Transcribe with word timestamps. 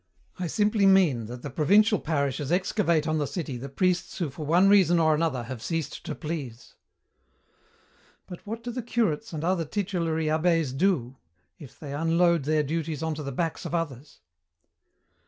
I 0.39 0.47
simply 0.47 0.87
mean 0.87 1.27
that 1.27 1.43
the 1.43 1.51
provincial 1.51 1.99
parishes 1.99 2.51
excavate 2.51 3.07
on 3.07 3.19
the 3.19 3.27
city 3.27 3.55
the 3.55 3.69
priests 3.69 4.17
who 4.17 4.31
for 4.31 4.47
one 4.47 4.67
reason 4.67 4.97
or 4.97 5.13
another 5.13 5.43
have 5.43 5.61
ceased 5.61 6.03
to 6.07 6.15
please." 6.15 6.73
"But 8.25 8.43
what 8.43 8.63
do 8.63 8.71
the 8.71 8.81
curates 8.81 9.31
and 9.31 9.43
other 9.43 9.63
titulary 9.63 10.25
abbés 10.25 10.75
do, 10.75 11.17
if 11.59 11.79
they 11.79 11.93
unload 11.93 12.45
their 12.45 12.63
duties 12.63 13.03
onto 13.03 13.21
the 13.21 13.31
backs 13.31 13.63
of 13.63 13.75
others?" 13.75 14.21